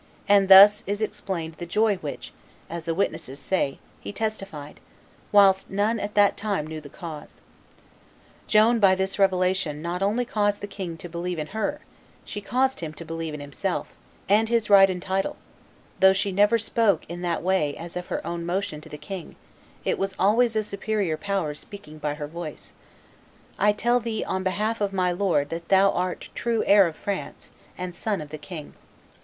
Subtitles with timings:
[0.27, 2.33] and thus is explained the joy which,
[2.71, 4.79] as the witnesses say, he testified,
[5.31, 7.43] whilst none at that time knew the cause.
[8.47, 11.81] Joan by this revelation not only caused the king to believe in her;
[12.25, 13.89] she caused him to believe in himself
[14.27, 15.35] and his right and title:
[15.99, 19.35] though she never spoke in that way as of her own motion to the king,
[19.85, 22.73] it was always a superior power speaking by her voice,
[23.59, 27.51] 'I tell thee on behalf of my Lord that thou art true heir of France,
[27.77, 28.73] and son of the king.